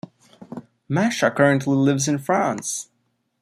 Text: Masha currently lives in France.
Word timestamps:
Masha 0.89 1.29
currently 1.29 1.75
lives 1.75 2.07
in 2.07 2.17
France. 2.17 2.89